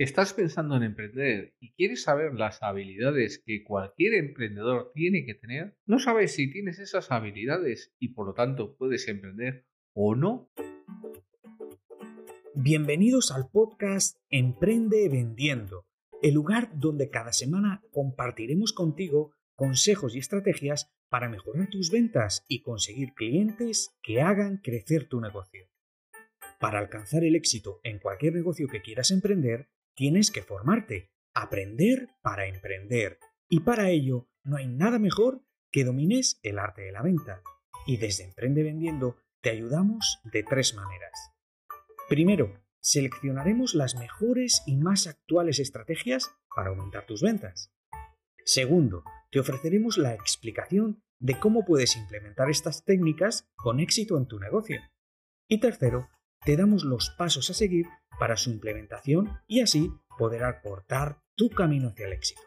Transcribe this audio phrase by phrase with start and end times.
[0.00, 5.76] ¿Estás pensando en emprender y quieres saber las habilidades que cualquier emprendedor tiene que tener?
[5.84, 10.50] ¿No sabes si tienes esas habilidades y por lo tanto puedes emprender o no?
[12.54, 15.84] Bienvenidos al podcast Emprende Vendiendo,
[16.22, 22.62] el lugar donde cada semana compartiremos contigo consejos y estrategias para mejorar tus ventas y
[22.62, 25.68] conseguir clientes que hagan crecer tu negocio.
[26.58, 29.68] Para alcanzar el éxito en cualquier negocio que quieras emprender,
[30.00, 33.18] tienes que formarte, aprender para emprender.
[33.50, 37.42] Y para ello no hay nada mejor que domines el arte de la venta.
[37.86, 41.12] Y desde Emprende Vendiendo te ayudamos de tres maneras.
[42.08, 47.70] Primero, seleccionaremos las mejores y más actuales estrategias para aumentar tus ventas.
[48.46, 54.38] Segundo, te ofreceremos la explicación de cómo puedes implementar estas técnicas con éxito en tu
[54.38, 54.80] negocio.
[55.46, 56.08] Y tercero,
[56.42, 57.84] te damos los pasos a seguir
[58.20, 62.42] para su implementación y así poder aportar tu camino hacia el éxito.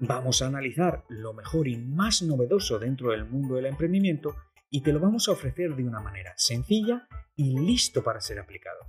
[0.00, 4.34] Vamos a analizar lo mejor y más novedoso dentro del mundo del emprendimiento
[4.68, 8.80] y te lo vamos a ofrecer de una manera sencilla y listo para ser aplicado.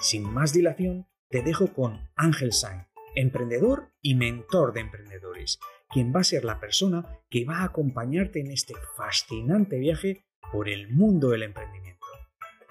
[0.00, 5.58] Sin más dilación, te dejo con Ángel Sainz, emprendedor y mentor de emprendedores,
[5.90, 10.70] quien va a ser la persona que va a acompañarte en este fascinante viaje por
[10.70, 12.06] el mundo del emprendimiento.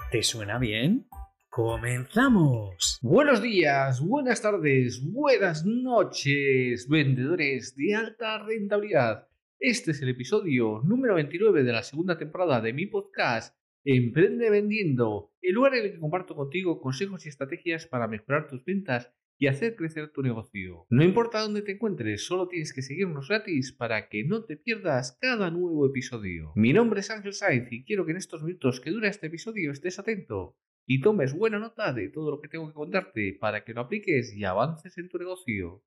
[0.09, 1.07] ¿Te suena bien?
[1.57, 2.99] ¡Comenzamos!
[3.01, 9.27] Buenos días, buenas tardes, buenas noches, vendedores de alta rentabilidad.
[9.57, 15.33] Este es el episodio número 29 de la segunda temporada de mi podcast Emprende Vendiendo,
[15.41, 19.47] el lugar en el que comparto contigo consejos y estrategias para mejorar tus ventas y
[19.47, 20.85] hacer crecer tu negocio.
[20.91, 25.17] No importa dónde te encuentres, solo tienes que seguirnos gratis para que no te pierdas
[25.19, 26.53] cada nuevo episodio.
[26.55, 29.71] Mi nombre es Ángel Sainz y quiero que en estos minutos que dura este episodio
[29.71, 30.55] estés atento
[30.89, 34.33] y tomes buena nota de todo lo que tengo que contarte para que lo apliques
[34.33, 35.83] y avances en tu negocio.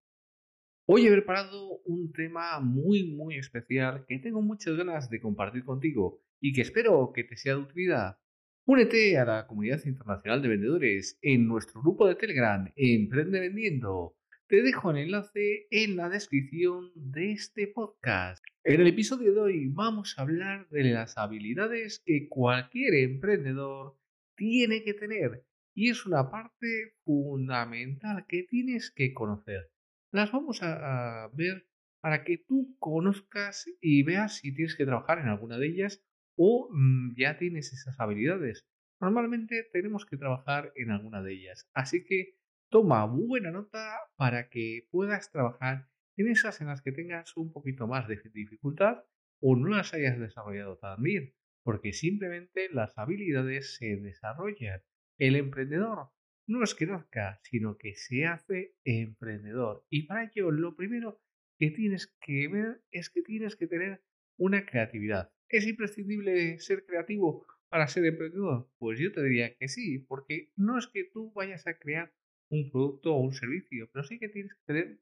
[0.84, 6.21] Hoy he preparado un tema muy muy especial que tengo muchas ganas de compartir contigo
[6.39, 8.19] y que espero que te sea de utilidad.
[8.66, 14.16] Únete a la comunidad internacional de vendedores en nuestro grupo de Telegram Emprende Vendiendo.
[14.49, 18.44] Te dejo el enlace en la descripción de este podcast.
[18.65, 24.00] En el episodio de hoy vamos a hablar de las habilidades que cualquier emprendedor
[24.41, 29.71] tiene que tener y es una parte fundamental que tienes que conocer.
[30.12, 31.69] Las vamos a, ver
[32.01, 36.03] para que tú conozcas y veas si tienes que trabajar en alguna de ellas
[36.39, 38.67] o mm, ya tienes esas habilidades.
[38.99, 42.39] Normalmente tenemos que trabajar en alguna de ellas, así que
[42.71, 47.87] toma buena nota para que puedas trabajar en esas en las que tengas un poquito
[47.87, 49.05] más de dificultad
[49.43, 51.34] o no las hayas desarrollado tan bien,
[51.70, 54.82] porque simplemente las habilidades se desarrollan.
[55.19, 56.08] El emprendedor
[56.48, 59.86] no es que nazca, sino que se hace emprendedor.
[59.88, 61.22] Y para ello lo primero
[61.60, 64.03] que tienes que ver es que tienes que tener
[64.36, 65.32] una creatividad.
[65.48, 68.69] ¿Es imprescindible ser creativo para ser emprendedor?
[68.78, 72.12] Pues yo te diría que sí, porque no es que tú vayas a crear
[72.48, 75.00] un producto o un servicio, pero sí que tienes que tener,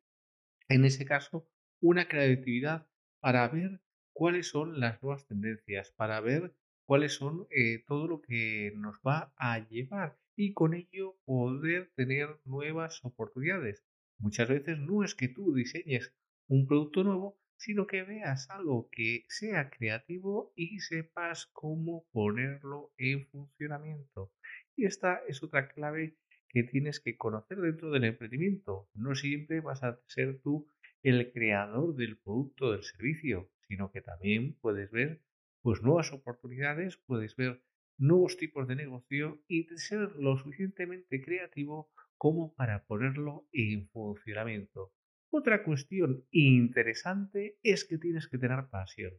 [0.69, 1.49] en ese caso,
[1.81, 2.87] una creatividad
[3.21, 3.81] para ver
[4.19, 6.53] cuáles son las nuevas tendencias, para ver
[6.85, 12.41] cuáles son eh, todo lo que nos va a llevar y con ello poder tener
[12.45, 13.85] nuevas oportunidades.
[14.19, 16.13] Muchas veces no es que tú diseñes
[16.49, 23.25] un producto nuevo, sino que veas algo que sea creativo y sepas cómo ponerlo en
[23.29, 24.33] funcionamiento.
[24.75, 26.17] Y esta es otra clave
[26.49, 28.89] que tienes que conocer dentro del emprendimiento.
[28.95, 30.67] No siempre vas a ser tú
[31.05, 35.23] el creador del producto o del servicio, sino que también puedes ver
[35.63, 37.63] pues nuevas oportunidades, puedes ver
[37.99, 44.93] nuevos tipos de negocio y ser lo suficientemente creativo como para ponerlo en funcionamiento.
[45.31, 49.13] Otra cuestión interesante es que tienes que tener pasión.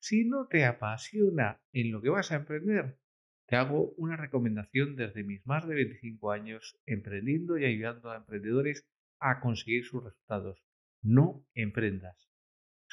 [0.00, 2.98] Si no te apasiona en lo que vas a emprender,
[3.46, 8.88] te hago una recomendación desde mis más de 25 años emprendiendo y ayudando a emprendedores
[9.20, 10.64] a conseguir sus resultados.
[11.02, 12.31] No emprendas.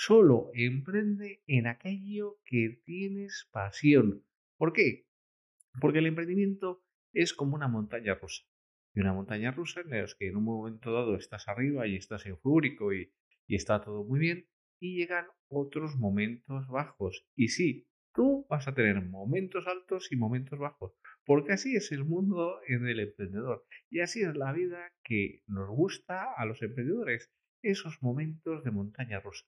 [0.02, 4.24] Solo emprende en aquello que tienes pasión.
[4.56, 5.10] ¿Por qué?
[5.82, 8.46] Porque el emprendimiento es como una montaña rusa
[8.96, 12.26] y una montaña rusa en la que en un momento dado estás arriba y estás
[12.26, 13.12] eufórico y,
[13.46, 14.48] y está todo muy bien
[14.80, 17.28] y llegan otros momentos bajos.
[17.36, 20.94] Y sí, tú vas a tener momentos altos y momentos bajos,
[21.26, 25.68] porque así es el mundo en el emprendedor y así es la vida que nos
[25.68, 29.46] gusta a los emprendedores, esos momentos de montaña rusa.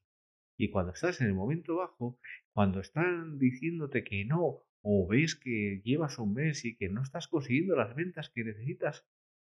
[0.62, 2.20] Y cuando estás en el momento bajo,
[2.54, 7.28] cuando están diciéndote que no, o ves que llevas un mes y que no estás
[7.28, 9.04] consiguiendo las ventas que necesitas,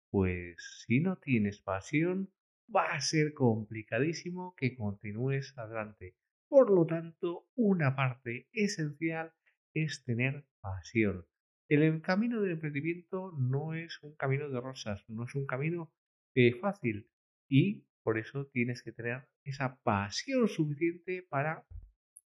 [0.10, 2.33] pues si no tienes pasión,
[2.75, 6.15] va a ser complicadísimo que continúes adelante.
[6.48, 9.33] Por lo tanto, una parte esencial
[9.75, 11.27] es tener pasión.
[11.69, 15.94] El camino del emprendimiento no es un camino de rosas, no es un camino
[16.33, 17.07] eh, fácil
[17.48, 21.65] y por eso tienes que tener esa pasión suficiente para,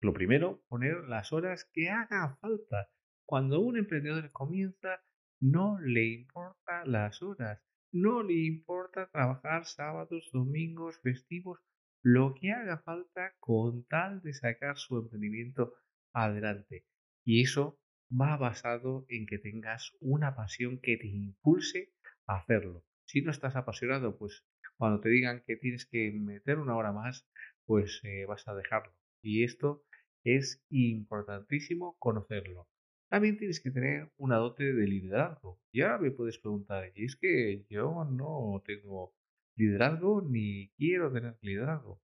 [0.01, 2.89] lo primero, poner las horas que haga falta.
[3.25, 5.01] Cuando un emprendedor comienza,
[5.41, 11.59] no le importa las horas, no le importa trabajar sábados, domingos, festivos,
[12.03, 15.73] lo que haga falta con tal de sacar su emprendimiento
[16.13, 16.85] adelante.
[17.25, 17.79] Y eso
[18.12, 21.94] va basado en que tengas una pasión que te impulse
[22.27, 22.85] a hacerlo.
[23.06, 24.45] Si no estás apasionado, pues
[24.77, 27.27] cuando te digan que tienes que meter una hora más,
[27.66, 28.94] pues eh, vas a dejarlo.
[29.22, 29.83] Y esto
[30.24, 32.68] es importantísimo conocerlo.
[33.10, 35.62] También tienes que tener una dote de liderazgo.
[35.72, 39.16] Ya me puedes preguntar, y es que yo no tengo
[39.56, 42.01] liderazgo ni quiero tener liderazgo.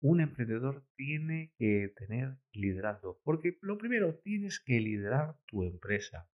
[0.00, 6.28] Un emprendedor tiene que tener liderazgo, porque lo primero tienes que liderar tu empresa.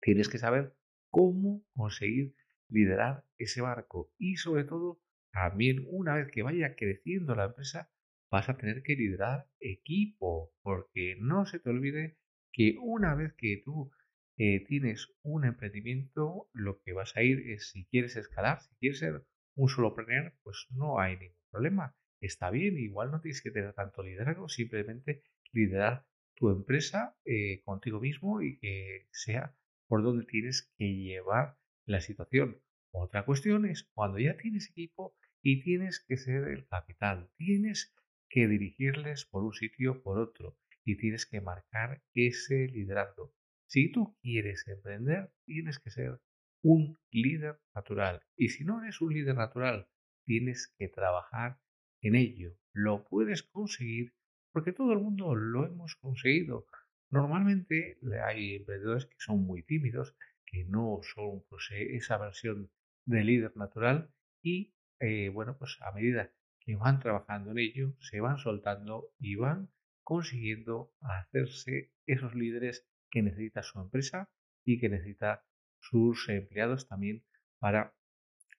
[0.00, 0.74] Tienes que saber
[1.10, 2.34] cómo conseguir
[2.68, 5.00] liderar ese barco y sobre todo
[5.32, 7.90] también una vez que vaya creciendo la empresa
[8.30, 12.18] vas a tener que liderar equipo, porque no se te olvide
[12.52, 13.90] que una vez que tú
[14.36, 18.98] eh, tienes un emprendimiento, lo que vas a ir es si quieres escalar, si quieres
[18.98, 19.24] ser
[19.54, 21.96] un solopreneur, pues no hay ningún problema.
[22.20, 25.22] Está bien, igual no tienes que tener tanto liderazgo, simplemente
[25.52, 29.56] liderar tu empresa eh, contigo mismo y que sea
[29.88, 31.56] por donde tienes que llevar
[31.88, 32.60] la situación.
[32.92, 37.94] Otra cuestión es cuando ya tienes equipo y tienes que ser el capital, tienes
[38.28, 43.32] que dirigirles por un sitio por otro y tienes que marcar ese liderazgo.
[43.66, 46.20] Si tú quieres emprender, tienes que ser
[46.62, 48.22] un líder natural.
[48.36, 49.88] Y si no eres un líder natural,
[50.24, 51.58] tienes que trabajar
[52.02, 52.54] en ello.
[52.74, 54.12] Lo puedes conseguir
[54.52, 56.66] porque todo el mundo lo hemos conseguido.
[57.10, 60.14] Normalmente hay emprendedores que son muy tímidos,
[60.50, 62.70] que no son pues, e, esa versión
[63.04, 64.10] de líder natural
[64.42, 69.36] y eh, bueno, pues a medida que van trabajando en ello, se van soltando y
[69.36, 69.70] van
[70.02, 74.30] consiguiendo hacerse esos líderes que necesita su empresa
[74.64, 75.44] y que necesita
[75.80, 77.24] sus empleados también
[77.58, 77.94] para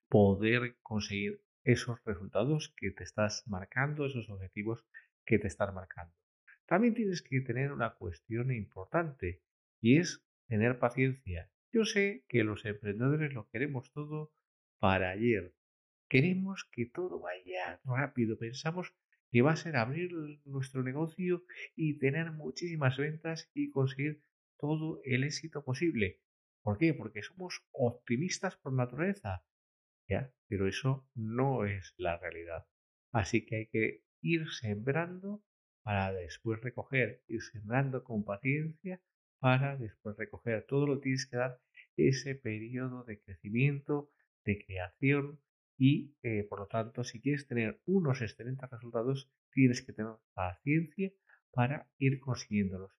[0.07, 4.86] poder conseguir esos resultados que te estás marcando, esos objetivos
[5.25, 6.13] que te estás marcando.
[6.65, 9.41] También tienes que tener una cuestión importante
[9.81, 11.51] y es tener paciencia.
[11.71, 14.33] Yo sé que los emprendedores lo queremos todo
[14.80, 15.54] para ayer.
[16.10, 18.39] Queremos que todo vaya rápido.
[18.39, 18.94] Pensamos
[19.31, 20.12] que va a ser abrir
[20.45, 21.44] nuestro negocio
[21.75, 24.24] y tener muchísimas ventas y conseguir
[24.57, 26.21] todo el éxito posible.
[26.63, 26.95] ¿Por qué?
[26.95, 29.45] Porque somos optimistas por naturaleza.
[30.07, 30.33] ¿ya?
[30.48, 32.65] Pero eso no es la realidad.
[33.12, 35.44] Así que hay que ir sembrando
[35.83, 39.01] para después recoger, ir sembrando con paciencia
[39.39, 40.65] para después recoger.
[40.68, 41.59] Todo lo tienes que dar
[41.97, 44.12] ese periodo de crecimiento,
[44.45, 45.39] de creación
[45.77, 51.12] y eh, por lo tanto si quieres tener unos excelentes resultados tienes que tener paciencia
[51.51, 52.91] para ir consiguiéndolos.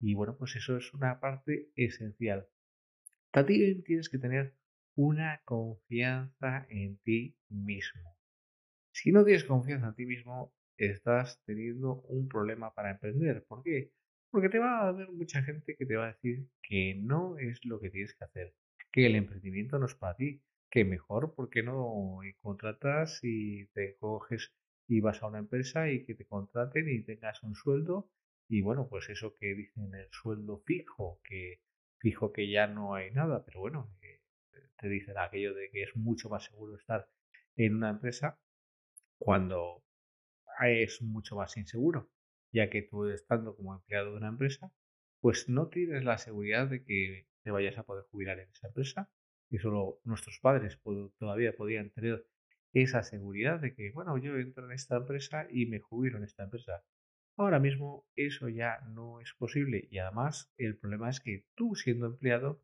[0.00, 2.46] Y bueno, pues eso es una parte esencial.
[3.30, 4.54] También tienes que tener
[4.94, 8.16] una confianza en ti mismo.
[8.92, 13.44] Si no tienes confianza en ti mismo, estás teniendo un problema para emprender.
[13.44, 13.92] ¿Por qué?
[14.30, 17.64] Porque te va a haber mucha gente que te va a decir que no es
[17.64, 18.54] lo que tienes que hacer,
[18.92, 23.96] que el emprendimiento no es para ti, que mejor, ¿por qué no contratas y te
[23.96, 24.52] coges
[24.86, 28.10] y vas a una empresa y que te contraten y tengas un sueldo?
[28.48, 31.60] Y bueno, pues eso que dicen el sueldo fijo, que
[31.98, 34.20] fijo que ya no hay nada, pero bueno, eh,
[34.78, 37.08] te dicen aquello de que es mucho más seguro estar
[37.56, 38.38] en una empresa
[39.18, 39.82] cuando
[40.60, 42.10] es mucho más inseguro,
[42.52, 44.72] ya que tú estando como empleado de una empresa,
[45.20, 49.10] pues no tienes la seguridad de que te vayas a poder jubilar en esa empresa
[49.50, 50.78] y solo nuestros padres
[51.18, 52.26] todavía podían tener
[52.72, 56.44] esa seguridad de que, bueno, yo entro en esta empresa y me jubilo en esta
[56.44, 56.84] empresa.
[57.36, 62.06] Ahora mismo eso ya no es posible y además el problema es que tú siendo
[62.06, 62.62] empleado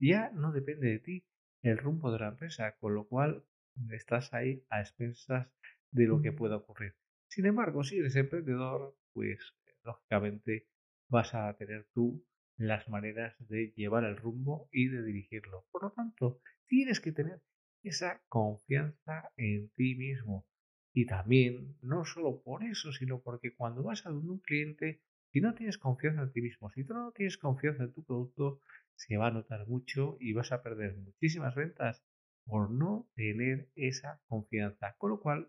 [0.00, 1.26] ya no depende de ti
[1.62, 3.44] el rumbo de la empresa, con lo cual
[3.90, 5.48] estás ahí a expensas
[5.90, 7.01] de lo que pueda ocurrir.
[7.32, 10.68] Sin embargo, si eres emprendedor, pues lógicamente
[11.08, 12.22] vas a tener tú
[12.58, 15.64] las maneras de llevar el rumbo y de dirigirlo.
[15.70, 17.40] Por lo tanto, tienes que tener
[17.82, 20.46] esa confianza en ti mismo.
[20.92, 25.00] Y también, no solo por eso, sino porque cuando vas a un cliente,
[25.32, 28.60] si no tienes confianza en ti mismo, si tú no tienes confianza en tu producto,
[28.94, 32.04] se va a notar mucho y vas a perder muchísimas ventas.
[32.44, 34.96] por no tener esa confianza.
[34.98, 35.48] Con lo cual,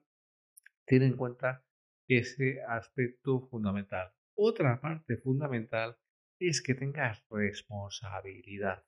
[0.85, 1.65] ten en cuenta
[2.07, 4.13] ese aspecto fundamental.
[4.35, 5.97] Otra parte fundamental
[6.39, 8.83] es que tengas responsabilidad.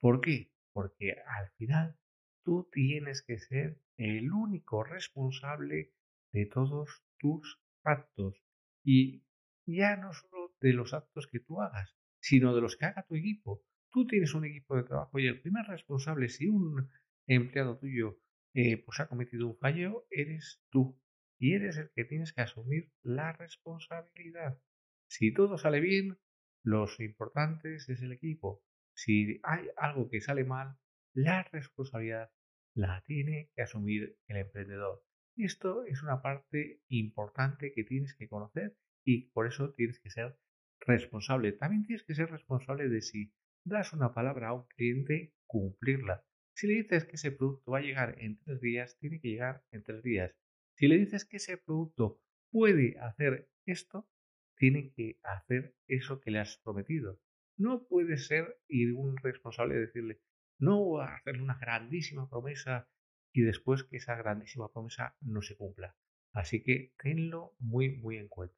[0.00, 0.52] ¿Por qué?
[0.72, 1.96] Porque al final
[2.44, 5.92] tú tienes que ser el único responsable
[6.32, 8.42] de todos tus actos
[8.84, 9.24] y
[9.66, 13.14] ya no solo de los actos que tú hagas, sino de los que haga tu
[13.14, 13.62] equipo.
[13.90, 16.88] Tú tienes un equipo de trabajo y el primer responsable, si un
[17.26, 18.18] empleado tuyo
[18.54, 20.98] eh, pues ha cometido un fallo, eres tú.
[21.40, 24.60] Y eres el que tienes que asumir la responsabilidad.
[25.08, 26.18] Si todo sale bien,
[26.62, 28.62] los importantes es el equipo.
[28.94, 30.76] Si hay algo que sale mal,
[31.14, 32.30] la responsabilidad
[32.74, 35.02] la tiene que asumir el emprendedor.
[35.36, 40.36] Esto es una parte importante que tienes que conocer y por eso tienes que ser
[40.80, 41.52] responsable.
[41.52, 43.32] También tienes que ser responsable de si
[43.64, 46.22] das una palabra a un cliente, cumplirla.
[46.54, 49.64] Si le dices que ese producto va a llegar en tres días, tiene que llegar
[49.72, 50.36] en tres días.
[50.80, 54.08] Si le dices que ese producto puede hacer esto,
[54.56, 57.20] tiene que hacer eso que le has prometido.
[57.58, 58.58] No puede ser
[58.96, 60.22] un responsable decirle,
[60.58, 62.88] no a hacerle una grandísima promesa
[63.30, 65.94] y después que esa grandísima promesa no se cumpla.
[66.32, 68.56] Así que tenlo muy, muy en cuenta.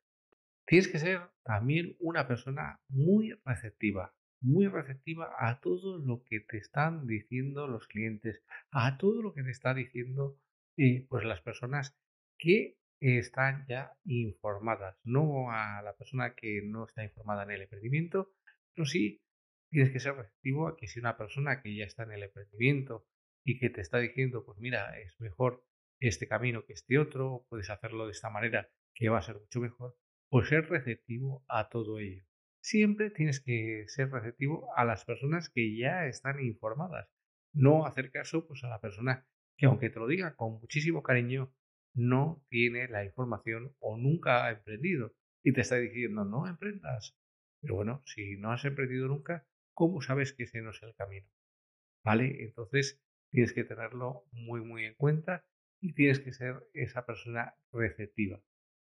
[0.64, 6.58] Tienes que ser también una persona muy receptiva, muy receptiva a todo lo que te
[6.58, 10.38] están diciendo los clientes, a todo lo que te está diciendo
[10.76, 11.98] eh, pues las personas
[12.42, 18.32] que están ya informadas, no a la persona que no está informada en el emprendimiento,
[18.74, 19.22] pero sí
[19.70, 23.06] tienes que ser receptivo a que si una persona que ya está en el emprendimiento
[23.44, 25.64] y que te está diciendo, pues mira, es mejor
[26.00, 29.60] este camino que este otro, puedes hacerlo de esta manera que va a ser mucho
[29.60, 29.96] mejor,
[30.28, 32.24] pues ser receptivo a todo ello.
[32.60, 37.08] Siempre tienes que ser receptivo a las personas que ya están informadas,
[37.52, 41.52] no hacer caso pues a la persona que aunque te lo diga con muchísimo cariño,
[41.94, 47.16] no tiene la información o nunca ha emprendido y te está diciendo no emprendas.
[47.60, 51.28] Pero bueno, si no has emprendido nunca, ¿cómo sabes que ese no es el camino?
[52.04, 52.44] ¿Vale?
[52.44, 55.44] Entonces tienes que tenerlo muy, muy en cuenta
[55.80, 58.40] y tienes que ser esa persona receptiva.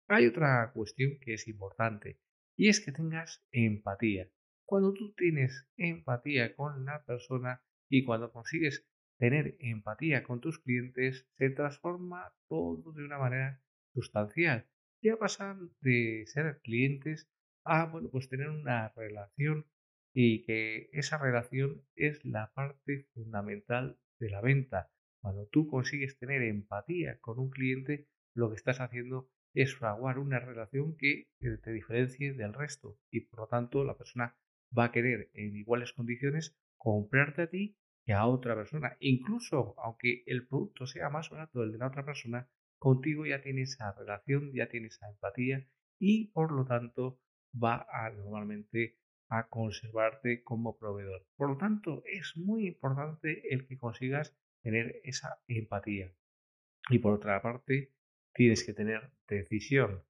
[0.07, 2.19] Hay otra cuestión que es importante
[2.57, 4.29] y es que tengas empatía.
[4.65, 8.85] Cuando tú tienes empatía con la persona y cuando consigues
[9.21, 13.61] tener empatía con tus clientes, se transforma todo de una manera
[13.93, 14.67] sustancial.
[15.03, 17.29] Ya pasan de ser clientes
[17.63, 19.67] a, bueno, pues tener una relación
[20.11, 24.91] y que esa relación es la parte fundamental de la venta.
[25.21, 30.39] Cuando tú consigues tener empatía con un cliente, lo que estás haciendo es fraguar una
[30.39, 31.29] relación que
[31.63, 34.35] te diferencie del resto y por lo tanto la persona
[34.75, 38.97] va a querer en iguales condiciones comprarte a ti que a otra persona.
[38.99, 43.61] Incluso aunque el producto sea más barato del de la otra persona, contigo ya tiene
[43.63, 45.67] esa relación, ya tiene esa empatía
[45.99, 47.19] y por lo tanto
[47.53, 48.97] va a normalmente
[49.29, 51.25] a conservarte como proveedor.
[51.37, 56.13] Por lo tanto, es muy importante el que consigas tener esa empatía.
[56.89, 57.93] Y por otra parte,
[58.33, 60.03] tienes que tener decisión.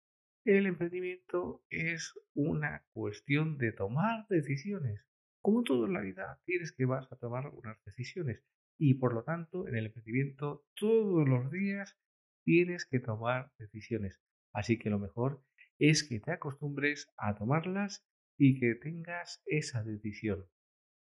[0.44, 5.06] El emprendimiento es una cuestión de tomar decisiones.
[5.42, 8.44] Como todo en la vida, tienes que vas a tomar unas decisiones
[8.78, 11.98] y por lo tanto en el emprendimiento todos los días
[12.44, 14.22] tienes que tomar decisiones.
[14.54, 15.44] Así que lo mejor
[15.80, 18.06] es que te acostumbres a tomarlas
[18.38, 20.46] y que tengas esa decisión.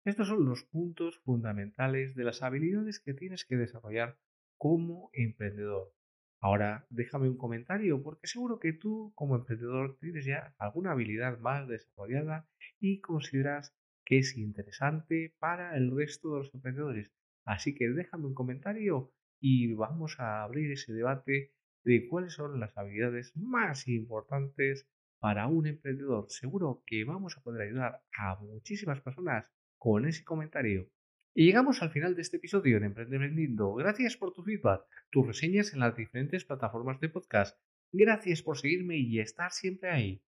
[0.05, 4.19] Estos son los puntos fundamentales de las habilidades que tienes que desarrollar
[4.57, 5.93] como emprendedor.
[6.39, 11.67] Ahora déjame un comentario porque seguro que tú como emprendedor tienes ya alguna habilidad más
[11.67, 12.47] desarrollada
[12.79, 13.75] y consideras
[14.07, 17.11] que es interesante para el resto de los emprendedores.
[17.43, 19.11] Así que déjame un comentario
[19.41, 21.51] y vamos a abrir ese debate
[21.83, 24.87] de cuáles son las habilidades más importantes
[25.19, 26.27] para un emprendedor.
[26.29, 30.89] Seguro que vamos a poder ayudar a muchísimas personas con ese comentario.
[31.35, 33.73] Y llegamos al final de este episodio en Emprende Vendiendo.
[33.73, 37.59] Gracias por tu feedback, tus reseñas en las diferentes plataformas de podcast.
[37.91, 40.23] Gracias por seguirme y estar siempre ahí.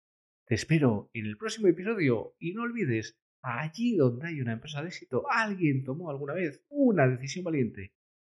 [0.48, 3.20] Te espero en el próximo episodio y no olvides
[3.50, 7.94] Allí donde hay una empresa de éxito, alguien tomó alguna vez una decisión valiente.